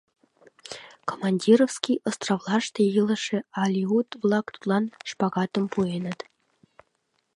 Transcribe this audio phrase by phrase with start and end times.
[1.09, 6.19] Командорский островлаште илыше алеут-влак тудлан шпагым пуэныт.